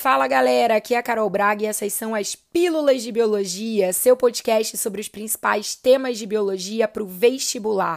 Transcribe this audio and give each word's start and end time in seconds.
Fala 0.00 0.26
galera, 0.26 0.76
aqui 0.76 0.94
é 0.94 0.96
a 0.96 1.02
Carol 1.02 1.28
Braga 1.28 1.62
e 1.62 1.66
essas 1.66 1.92
são 1.92 2.14
as 2.14 2.34
Pílulas 2.34 3.02
de 3.02 3.12
Biologia, 3.12 3.92
seu 3.92 4.16
podcast 4.16 4.78
sobre 4.78 4.98
os 4.98 5.08
principais 5.08 5.74
temas 5.74 6.16
de 6.16 6.24
biologia 6.24 6.88
para 6.88 7.02
o 7.02 7.06
vestibular. 7.06 7.96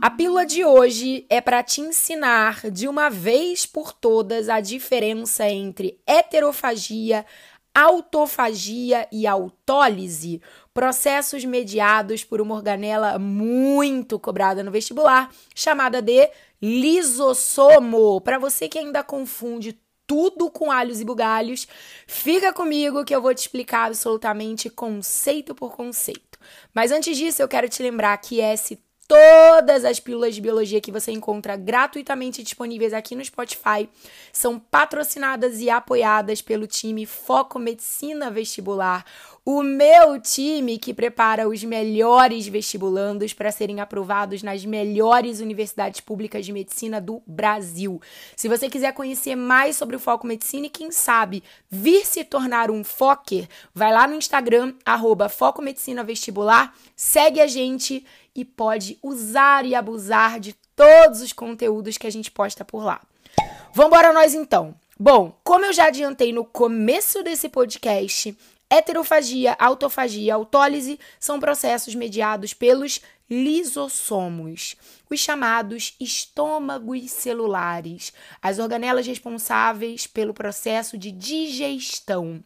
A 0.00 0.10
pílula 0.10 0.46
de 0.46 0.64
hoje 0.64 1.26
é 1.28 1.40
para 1.40 1.60
te 1.60 1.80
ensinar 1.80 2.70
de 2.70 2.86
uma 2.86 3.10
vez 3.10 3.66
por 3.66 3.92
todas 3.92 4.48
a 4.48 4.60
diferença 4.60 5.48
entre 5.48 5.98
heterofagia, 6.06 7.26
autofagia 7.74 9.08
e 9.10 9.26
autólise, 9.26 10.40
processos 10.72 11.44
mediados 11.44 12.22
por 12.22 12.40
uma 12.40 12.54
organela 12.54 13.18
muito 13.18 14.20
cobrada 14.20 14.62
no 14.62 14.70
vestibular, 14.70 15.32
chamada 15.52 16.00
de 16.00 16.30
lisossomo. 16.62 18.20
Para 18.20 18.38
você 18.38 18.68
que 18.68 18.78
ainda 18.78 19.02
confunde 19.02 19.76
tudo 20.08 20.50
com 20.50 20.72
alhos 20.72 21.00
e 21.00 21.04
bugalhos. 21.04 21.68
Fica 22.06 22.52
comigo 22.52 23.04
que 23.04 23.14
eu 23.14 23.20
vou 23.22 23.34
te 23.34 23.42
explicar 23.42 23.86
absolutamente 23.86 24.70
conceito 24.70 25.54
por 25.54 25.76
conceito. 25.76 26.38
Mas 26.74 26.90
antes 26.90 27.16
disso, 27.16 27.42
eu 27.42 27.46
quero 27.46 27.68
te 27.68 27.82
lembrar 27.82 28.16
que 28.16 28.40
esse 28.40 28.82
Todas 29.08 29.86
as 29.86 29.98
pílulas 29.98 30.34
de 30.34 30.40
biologia 30.42 30.82
que 30.82 30.92
você 30.92 31.10
encontra 31.10 31.56
gratuitamente 31.56 32.42
disponíveis 32.42 32.92
aqui 32.92 33.16
no 33.16 33.24
Spotify 33.24 33.88
são 34.30 34.58
patrocinadas 34.58 35.60
e 35.60 35.70
apoiadas 35.70 36.42
pelo 36.42 36.66
time 36.66 37.06
Foco 37.06 37.58
Medicina 37.58 38.30
Vestibular, 38.30 39.06
o 39.46 39.62
meu 39.62 40.20
time 40.20 40.76
que 40.76 40.92
prepara 40.92 41.48
os 41.48 41.64
melhores 41.64 42.46
vestibulandos 42.46 43.32
para 43.32 43.50
serem 43.50 43.80
aprovados 43.80 44.42
nas 44.42 44.62
melhores 44.66 45.40
universidades 45.40 46.02
públicas 46.02 46.44
de 46.44 46.52
medicina 46.52 47.00
do 47.00 47.22
Brasil. 47.26 48.02
Se 48.36 48.46
você 48.46 48.68
quiser 48.68 48.92
conhecer 48.92 49.34
mais 49.36 49.74
sobre 49.74 49.96
o 49.96 49.98
Foco 49.98 50.26
Medicina 50.26 50.66
e 50.66 50.70
quem 50.70 50.90
sabe 50.92 51.42
vir 51.70 52.04
se 52.04 52.24
tornar 52.24 52.70
um 52.70 52.84
Fokker, 52.84 53.48
vai 53.74 53.90
lá 53.90 54.06
no 54.06 54.16
Instagram, 54.16 54.74
arroba 54.84 55.30
Foco 55.30 55.62
Medicina 55.62 56.04
Vestibular, 56.04 56.74
segue 56.94 57.40
a 57.40 57.46
gente 57.46 58.04
e 58.38 58.44
pode 58.44 58.96
usar 59.02 59.66
e 59.66 59.74
abusar 59.74 60.38
de 60.38 60.54
todos 60.76 61.20
os 61.22 61.32
conteúdos 61.32 61.98
que 61.98 62.06
a 62.06 62.10
gente 62.10 62.30
posta 62.30 62.64
por 62.64 62.84
lá. 62.84 63.00
Vambora 63.74 64.12
nós 64.12 64.32
então. 64.32 64.76
Bom, 64.96 65.36
como 65.42 65.64
eu 65.64 65.72
já 65.72 65.86
adiantei 65.88 66.32
no 66.32 66.44
começo 66.44 67.20
desse 67.24 67.48
podcast, 67.48 68.38
heterofagia, 68.70 69.56
autofagia, 69.58 70.36
autólise 70.36 71.00
são 71.18 71.40
processos 71.40 71.96
mediados 71.96 72.54
pelos 72.54 73.00
lisossomos, 73.28 74.76
os 75.10 75.18
chamados 75.18 75.96
estômagos 75.98 77.10
celulares, 77.10 78.12
as 78.40 78.60
organelas 78.60 79.04
responsáveis 79.04 80.06
pelo 80.06 80.32
processo 80.32 80.96
de 80.96 81.10
digestão. 81.10 82.40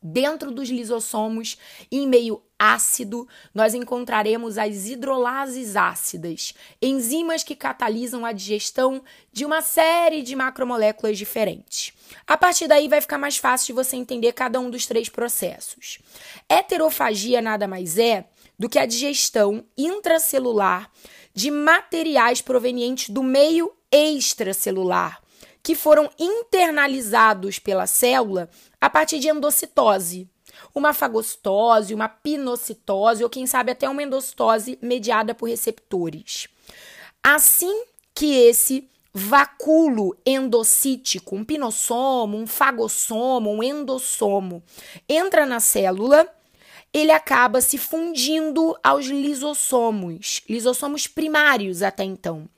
Dentro 0.00 0.52
dos 0.52 0.68
lisossomos, 0.68 1.58
em 1.90 2.06
meio 2.06 2.40
ácido, 2.56 3.26
nós 3.52 3.74
encontraremos 3.74 4.56
as 4.56 4.86
hidrolases 4.86 5.74
ácidas, 5.74 6.54
enzimas 6.80 7.42
que 7.42 7.56
catalisam 7.56 8.24
a 8.24 8.32
digestão 8.32 9.02
de 9.32 9.44
uma 9.44 9.60
série 9.60 10.22
de 10.22 10.36
macromoléculas 10.36 11.18
diferentes. 11.18 11.92
A 12.26 12.36
partir 12.36 12.68
daí 12.68 12.88
vai 12.88 13.00
ficar 13.00 13.18
mais 13.18 13.36
fácil 13.36 13.66
de 13.66 13.72
você 13.72 13.96
entender 13.96 14.32
cada 14.32 14.60
um 14.60 14.70
dos 14.70 14.86
três 14.86 15.08
processos. 15.08 15.98
Heterofagia 16.48 17.42
nada 17.42 17.66
mais 17.66 17.98
é 17.98 18.28
do 18.58 18.68
que 18.68 18.78
a 18.78 18.86
digestão 18.86 19.64
intracelular 19.76 20.90
de 21.34 21.50
materiais 21.50 22.40
provenientes 22.40 23.10
do 23.10 23.22
meio 23.22 23.72
extracelular 23.90 25.22
que 25.62 25.74
foram 25.74 26.10
internalizados 26.18 27.58
pela 27.58 27.86
célula 27.86 28.48
a 28.80 28.88
partir 28.90 29.18
de 29.18 29.28
endocitose. 29.28 30.28
Uma 30.74 30.92
fagocitose, 30.92 31.94
uma 31.94 32.08
pinocitose 32.08 33.22
ou 33.22 33.30
quem 33.30 33.46
sabe 33.46 33.72
até 33.72 33.88
uma 33.88 34.02
endocitose 34.02 34.78
mediada 34.80 35.34
por 35.34 35.48
receptores. 35.48 36.48
Assim 37.22 37.84
que 38.14 38.34
esse 38.34 38.88
vacúolo 39.12 40.16
endocítico, 40.24 41.36
um 41.36 41.44
pinossomo, 41.44 42.36
um 42.36 42.46
fagossomo, 42.46 43.50
um 43.50 43.62
endossomo, 43.62 44.62
entra 45.08 45.44
na 45.44 45.60
célula, 45.60 46.28
ele 46.92 47.12
acaba 47.12 47.60
se 47.60 47.76
fundindo 47.76 48.76
aos 48.82 49.06
lisossomos, 49.06 50.42
lisossomos 50.48 51.06
primários 51.06 51.82
até 51.82 52.02
então. 52.02 52.48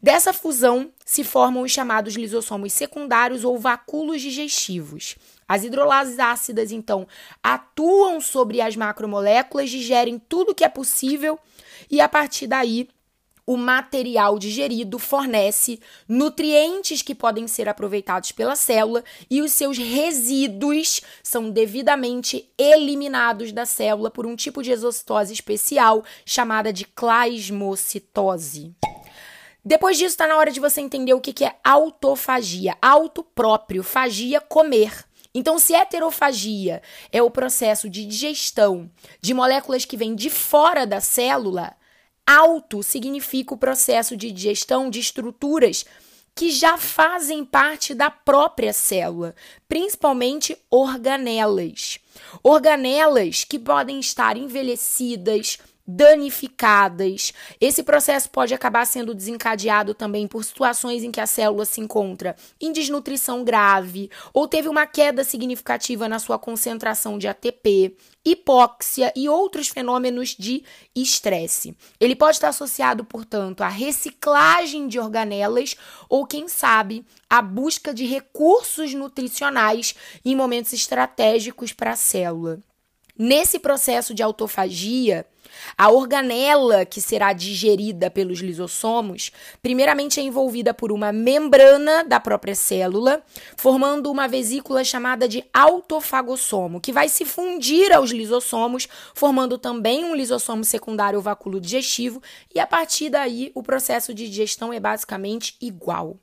Dessa 0.00 0.32
fusão 0.32 0.90
se 1.04 1.24
formam 1.24 1.62
os 1.62 1.72
chamados 1.72 2.14
lisossomos 2.14 2.72
secundários 2.72 3.44
ou 3.44 3.58
vacúolos 3.58 4.22
digestivos. 4.22 5.16
As 5.48 5.64
hidrolases 5.64 6.20
ácidas, 6.20 6.70
então, 6.70 7.06
atuam 7.42 8.20
sobre 8.20 8.60
as 8.60 8.76
macromoléculas, 8.76 9.68
digerem 9.68 10.20
tudo 10.28 10.54
que 10.54 10.64
é 10.64 10.68
possível 10.68 11.38
e 11.90 12.00
a 12.00 12.08
partir 12.08 12.46
daí 12.46 12.88
o 13.50 13.56
material 13.56 14.38
digerido 14.38 14.96
fornece 14.96 15.80
nutrientes 16.06 17.02
que 17.02 17.16
podem 17.16 17.48
ser 17.48 17.68
aproveitados 17.68 18.30
pela 18.30 18.54
célula 18.54 19.02
e 19.28 19.42
os 19.42 19.50
seus 19.50 19.76
resíduos 19.76 21.00
são 21.20 21.50
devidamente 21.50 22.48
eliminados 22.56 23.50
da 23.50 23.66
célula 23.66 24.08
por 24.08 24.24
um 24.24 24.36
tipo 24.36 24.62
de 24.62 24.70
exocitose 24.70 25.32
especial 25.32 26.04
chamada 26.24 26.72
de 26.72 26.84
clasmocitose. 26.84 28.72
Depois 29.64 29.98
disso, 29.98 30.10
está 30.12 30.28
na 30.28 30.36
hora 30.36 30.52
de 30.52 30.60
você 30.60 30.80
entender 30.80 31.14
o 31.14 31.20
que 31.20 31.44
é 31.44 31.56
autofagia. 31.64 32.78
Auto 32.80 33.24
próprio, 33.24 33.82
fagia, 33.82 34.40
comer. 34.40 35.04
Então, 35.34 35.58
se 35.58 35.74
heterofagia 35.74 36.80
é 37.10 37.20
o 37.20 37.28
processo 37.28 37.90
de 37.90 38.06
digestão 38.06 38.88
de 39.20 39.34
moléculas 39.34 39.84
que 39.84 39.96
vêm 39.96 40.14
de 40.14 40.30
fora 40.30 40.86
da 40.86 41.00
célula, 41.00 41.74
Auto 42.32 42.80
significa 42.80 43.54
o 43.54 43.58
processo 43.58 44.16
de 44.16 44.30
digestão 44.30 44.88
de 44.88 45.00
estruturas 45.00 45.84
que 46.32 46.48
já 46.48 46.78
fazem 46.78 47.44
parte 47.44 47.92
da 47.92 48.08
própria 48.08 48.72
célula, 48.72 49.34
principalmente 49.68 50.56
organelas. 50.70 51.98
Organelas 52.40 53.42
que 53.42 53.58
podem 53.58 53.98
estar 53.98 54.36
envelhecidas, 54.36 55.58
danificadas. 55.94 57.32
Esse 57.60 57.82
processo 57.82 58.30
pode 58.30 58.54
acabar 58.54 58.86
sendo 58.86 59.14
desencadeado 59.14 59.94
também 59.94 60.26
por 60.26 60.44
situações 60.44 61.02
em 61.02 61.10
que 61.10 61.20
a 61.20 61.26
célula 61.26 61.64
se 61.64 61.80
encontra 61.80 62.36
em 62.60 62.72
desnutrição 62.72 63.42
grave 63.44 64.10
ou 64.32 64.46
teve 64.46 64.68
uma 64.68 64.86
queda 64.86 65.24
significativa 65.24 66.08
na 66.08 66.18
sua 66.18 66.38
concentração 66.38 67.18
de 67.18 67.26
ATP, 67.26 67.96
hipóxia 68.24 69.12
e 69.16 69.28
outros 69.28 69.68
fenômenos 69.68 70.36
de 70.38 70.62
estresse. 70.94 71.76
Ele 71.98 72.14
pode 72.14 72.36
estar 72.36 72.48
associado, 72.48 73.04
portanto, 73.04 73.62
à 73.62 73.68
reciclagem 73.68 74.86
de 74.86 74.98
organelas 74.98 75.76
ou, 76.08 76.26
quem 76.26 76.46
sabe, 76.48 77.04
à 77.28 77.42
busca 77.42 77.92
de 77.92 78.04
recursos 78.04 78.94
nutricionais 78.94 79.94
em 80.24 80.36
momentos 80.36 80.72
estratégicos 80.72 81.72
para 81.72 81.92
a 81.92 81.96
célula. 81.96 82.60
Nesse 83.22 83.58
processo 83.58 84.14
de 84.14 84.22
autofagia, 84.22 85.26
a 85.76 85.90
organela 85.90 86.86
que 86.86 87.02
será 87.02 87.34
digerida 87.34 88.10
pelos 88.10 88.38
lisossomos, 88.38 89.30
primeiramente 89.60 90.18
é 90.18 90.22
envolvida 90.22 90.72
por 90.72 90.90
uma 90.90 91.12
membrana 91.12 92.02
da 92.02 92.18
própria 92.18 92.54
célula, 92.54 93.22
formando 93.58 94.10
uma 94.10 94.26
vesícula 94.26 94.82
chamada 94.82 95.28
de 95.28 95.44
autofagossomo, 95.52 96.80
que 96.80 96.94
vai 96.94 97.10
se 97.10 97.26
fundir 97.26 97.92
aos 97.92 98.10
lisossomos, 98.10 98.88
formando 99.14 99.58
também 99.58 100.02
um 100.02 100.14
lisossomo 100.14 100.64
secundário 100.64 101.20
vacúolo 101.20 101.60
digestivo, 101.60 102.22
e 102.54 102.58
a 102.58 102.66
partir 102.66 103.10
daí 103.10 103.52
o 103.54 103.62
processo 103.62 104.14
de 104.14 104.30
digestão 104.30 104.72
é 104.72 104.80
basicamente 104.80 105.58
igual. 105.60 106.16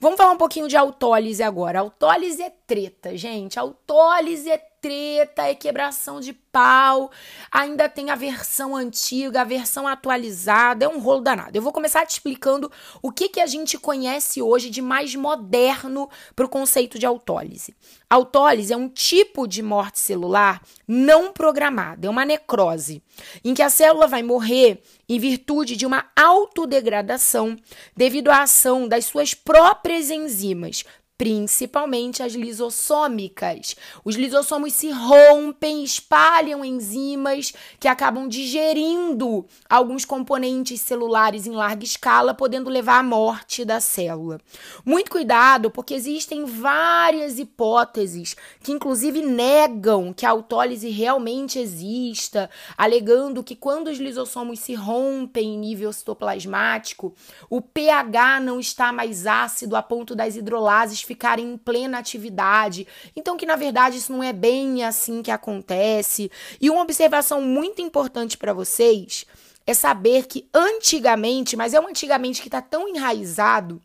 Vamos 0.00 0.16
falar 0.16 0.32
um 0.32 0.36
pouquinho 0.36 0.68
de 0.68 0.76
autólise 0.76 1.42
agora. 1.42 1.80
Autólise 1.80 2.42
é 2.42 2.50
treta, 2.66 3.16
gente. 3.16 3.58
Autólise 3.58 4.50
é 4.50 4.58
treta, 4.84 5.48
é 5.48 5.54
quebração 5.54 6.20
de 6.20 6.34
pau. 6.34 7.10
Ainda 7.50 7.88
tem 7.88 8.10
a 8.10 8.14
versão 8.14 8.76
antiga, 8.76 9.40
a 9.40 9.44
versão 9.44 9.88
atualizada. 9.88 10.84
É 10.84 10.88
um 10.88 11.00
rolo 11.00 11.22
danado. 11.22 11.56
Eu 11.56 11.62
vou 11.62 11.72
começar 11.72 12.04
te 12.04 12.10
explicando 12.10 12.70
o 13.00 13.10
que, 13.10 13.30
que 13.30 13.40
a 13.40 13.46
gente 13.46 13.78
conhece 13.78 14.42
hoje 14.42 14.68
de 14.68 14.82
mais 14.82 15.14
moderno 15.14 16.10
para 16.36 16.44
o 16.44 16.50
conceito 16.50 16.98
de 16.98 17.06
autólise. 17.06 17.74
Autólise 18.10 18.74
é 18.74 18.76
um 18.76 18.90
tipo 18.90 19.48
de 19.48 19.62
morte 19.62 19.98
celular 19.98 20.60
não 20.86 21.32
programada, 21.32 22.06
é 22.06 22.10
uma 22.10 22.26
necrose, 22.26 23.02
em 23.42 23.54
que 23.54 23.62
a 23.62 23.70
célula 23.70 24.06
vai 24.06 24.22
morrer 24.22 24.82
em 25.08 25.18
virtude 25.18 25.76
de 25.76 25.86
uma 25.86 26.06
autodegradação 26.14 27.56
devido 27.96 28.28
à 28.28 28.42
ação 28.42 28.86
das 28.86 29.06
suas 29.06 29.32
próprias 29.32 30.10
enzimas, 30.10 30.84
principalmente 31.16 32.22
as 32.22 32.32
lisossômicas. 32.32 33.76
Os 34.04 34.16
lisossomos 34.16 34.72
se 34.72 34.90
rompem, 34.90 35.84
espalham 35.84 36.64
enzimas 36.64 37.52
que 37.78 37.86
acabam 37.86 38.28
digerindo 38.28 39.46
alguns 39.68 40.04
componentes 40.04 40.80
celulares 40.80 41.46
em 41.46 41.52
larga 41.52 41.84
escala, 41.84 42.34
podendo 42.34 42.68
levar 42.68 42.98
à 42.98 43.02
morte 43.02 43.64
da 43.64 43.80
célula. 43.80 44.40
Muito 44.84 45.10
cuidado, 45.10 45.70
porque 45.70 45.94
existem 45.94 46.44
várias 46.44 47.38
hipóteses 47.38 48.34
que 48.60 48.72
inclusive 48.72 49.22
negam 49.22 50.12
que 50.12 50.26
a 50.26 50.30
autólise 50.30 50.90
realmente 50.90 51.60
exista, 51.60 52.50
alegando 52.76 53.44
que 53.44 53.54
quando 53.54 53.88
os 53.88 53.98
lisossomos 53.98 54.58
se 54.58 54.74
rompem 54.74 55.54
em 55.54 55.58
nível 55.58 55.92
citoplasmático, 55.92 57.14
o 57.48 57.60
pH 57.60 58.40
não 58.40 58.58
está 58.58 58.92
mais 58.92 59.26
ácido 59.26 59.76
a 59.76 59.82
ponto 59.82 60.16
das 60.16 60.34
hidrolases 60.34 61.03
ficarem 61.04 61.52
em 61.52 61.56
plena 61.56 61.98
atividade. 61.98 62.86
Então, 63.14 63.36
que 63.36 63.46
na 63.46 63.56
verdade 63.56 63.98
isso 63.98 64.12
não 64.12 64.22
é 64.22 64.32
bem 64.32 64.84
assim 64.84 65.22
que 65.22 65.30
acontece. 65.30 66.30
E 66.60 66.70
uma 66.70 66.82
observação 66.82 67.40
muito 67.40 67.80
importante 67.82 68.36
para 68.36 68.52
vocês 68.52 69.26
é 69.66 69.72
saber 69.72 70.26
que 70.26 70.48
antigamente, 70.52 71.56
mas 71.56 71.74
é 71.74 71.80
um 71.80 71.88
antigamente 71.88 72.42
que 72.42 72.48
está 72.48 72.60
tão 72.60 72.88
enraizado 72.88 73.80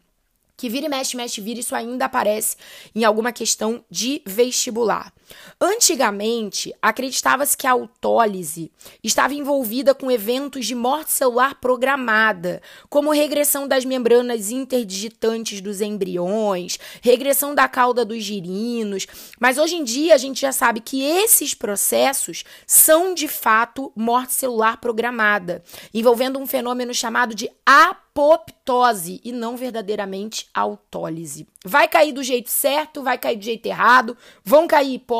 que 0.57 0.67
vira 0.67 0.87
e 0.87 0.89
mexe, 0.89 1.15
mexe, 1.15 1.39
vira, 1.39 1.61
isso 1.61 1.73
ainda 1.73 2.05
aparece 2.05 2.57
em 2.93 3.05
alguma 3.05 3.31
questão 3.31 3.83
de 3.89 4.21
vestibular. 4.25 5.13
Antigamente, 5.59 6.73
acreditava-se 6.81 7.57
que 7.57 7.67
a 7.67 7.71
autólise 7.71 8.71
estava 9.03 9.33
envolvida 9.33 9.93
com 9.93 10.09
eventos 10.09 10.65
de 10.65 10.75
morte 10.75 11.11
celular 11.11 11.55
programada, 11.55 12.61
como 12.89 13.11
regressão 13.11 13.67
das 13.67 13.85
membranas 13.85 14.51
interdigitantes 14.51 15.61
dos 15.61 15.81
embriões, 15.81 16.79
regressão 17.01 17.53
da 17.53 17.67
cauda 17.67 18.05
dos 18.05 18.23
girinos, 18.23 19.05
mas 19.39 19.57
hoje 19.57 19.75
em 19.75 19.83
dia 19.83 20.15
a 20.15 20.17
gente 20.17 20.41
já 20.41 20.51
sabe 20.51 20.79
que 20.79 21.03
esses 21.03 21.53
processos 21.53 22.43
são 22.65 23.13
de 23.13 23.27
fato 23.27 23.91
morte 23.95 24.33
celular 24.33 24.77
programada, 24.77 25.63
envolvendo 25.93 26.39
um 26.39 26.47
fenômeno 26.47 26.93
chamado 26.93 27.35
de 27.35 27.49
apoptose 27.65 29.21
e 29.23 29.31
não 29.31 29.55
verdadeiramente 29.55 30.47
autólise. 30.53 31.47
Vai 31.65 31.87
cair 31.87 32.11
do 32.11 32.23
jeito 32.23 32.49
certo, 32.49 33.03
vai 33.03 33.17
cair 33.17 33.37
do 33.37 33.43
jeito 33.43 33.65
errado, 33.65 34.17
vão 34.43 34.67
cair 34.67 34.93
hipóteses, 34.93 35.18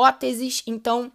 então 0.66 1.12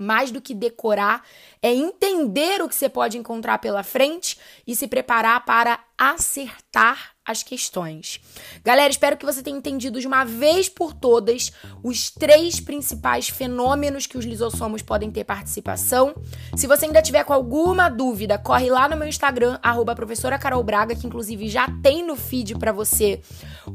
mais 0.00 0.30
do 0.30 0.40
que 0.40 0.54
decorar, 0.54 1.22
é 1.60 1.70
entender 1.74 2.62
o 2.62 2.68
que 2.68 2.74
você 2.74 2.88
pode 2.88 3.18
encontrar 3.18 3.58
pela 3.58 3.82
frente 3.82 4.38
e 4.66 4.74
se 4.74 4.88
preparar 4.88 5.44
para 5.44 5.78
acertar 5.98 7.14
as 7.30 7.42
questões. 7.42 8.20
Galera, 8.64 8.90
espero 8.90 9.16
que 9.16 9.24
você 9.24 9.42
tenha 9.42 9.56
entendido 9.56 10.00
de 10.00 10.06
uma 10.06 10.24
vez 10.24 10.68
por 10.68 10.92
todas 10.92 11.52
os 11.82 12.10
três 12.10 12.60
principais 12.60 13.28
fenômenos 13.28 14.06
que 14.06 14.18
os 14.18 14.24
lisossomos 14.24 14.82
podem 14.82 15.10
ter 15.10 15.24
participação. 15.24 16.14
Se 16.56 16.66
você 16.66 16.86
ainda 16.86 17.00
tiver 17.00 17.24
com 17.24 17.32
alguma 17.32 17.88
dúvida, 17.88 18.38
corre 18.38 18.68
lá 18.68 18.88
no 18.88 18.96
meu 18.96 19.06
Instagram, 19.06 19.58
arroba 19.62 19.94
professora 19.94 20.38
Carol 20.38 20.62
Braga, 20.62 20.94
que 20.94 21.06
inclusive 21.06 21.48
já 21.48 21.68
tem 21.82 22.04
no 22.04 22.16
feed 22.16 22.56
para 22.58 22.72
você 22.72 23.20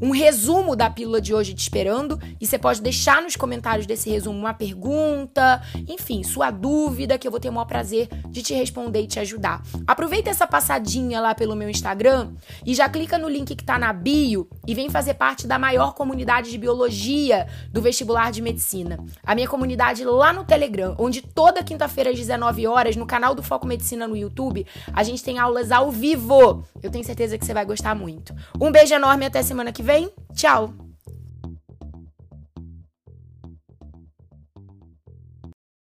um 0.00 0.10
resumo 0.10 0.76
da 0.76 0.90
pílula 0.90 1.20
de 1.20 1.34
hoje 1.34 1.54
te 1.54 1.60
esperando. 1.60 2.20
E 2.40 2.46
você 2.46 2.58
pode 2.58 2.82
deixar 2.82 3.22
nos 3.22 3.36
comentários 3.36 3.86
desse 3.86 4.10
resumo 4.10 4.38
uma 4.38 4.54
pergunta, 4.54 5.62
enfim, 5.88 6.22
sua 6.22 6.50
dúvida, 6.50 7.18
que 7.18 7.26
eu 7.26 7.30
vou 7.30 7.40
ter 7.40 7.48
o 7.48 7.52
maior 7.52 7.66
prazer 7.66 8.08
de 8.28 8.42
te 8.42 8.54
responder 8.54 9.02
e 9.02 9.06
te 9.06 9.18
ajudar. 9.18 9.62
Aproveita 9.86 10.30
essa 10.30 10.46
passadinha 10.46 11.20
lá 11.20 11.34
pelo 11.34 11.56
meu 11.56 11.70
Instagram 11.70 12.32
e 12.64 12.74
já 12.74 12.88
clica 12.88 13.18
no 13.18 13.28
link 13.28 13.45
link 13.46 13.54
que 13.54 13.62
está 13.62 13.78
na 13.78 13.92
bio 13.92 14.48
e 14.66 14.74
vem 14.74 14.90
fazer 14.90 15.14
parte 15.14 15.46
da 15.46 15.58
maior 15.58 15.94
comunidade 15.94 16.50
de 16.50 16.58
biologia 16.58 17.46
do 17.72 17.80
vestibular 17.80 18.32
de 18.32 18.42
medicina. 18.42 18.98
A 19.24 19.34
minha 19.34 19.48
comunidade 19.48 20.04
lá 20.04 20.32
no 20.32 20.44
Telegram, 20.44 20.96
onde 20.98 21.22
toda 21.22 21.62
quinta-feira 21.62 22.10
às 22.10 22.16
19 22.16 22.66
horas, 22.66 22.96
no 22.96 23.06
canal 23.06 23.34
do 23.34 23.42
Foco 23.42 23.66
Medicina 23.66 24.08
no 24.08 24.16
YouTube, 24.16 24.66
a 24.92 25.02
gente 25.02 25.22
tem 25.22 25.38
aulas 25.38 25.70
ao 25.70 25.90
vivo. 25.90 26.64
Eu 26.82 26.90
tenho 26.90 27.04
certeza 27.04 27.38
que 27.38 27.44
você 27.44 27.54
vai 27.54 27.64
gostar 27.64 27.94
muito. 27.94 28.34
Um 28.60 28.72
beijo 28.72 28.94
enorme 28.94 29.26
até 29.26 29.42
semana 29.42 29.72
que 29.72 29.82
vem. 29.82 30.10
Tchau! 30.34 30.85